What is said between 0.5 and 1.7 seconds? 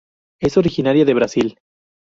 originaria de Brasil.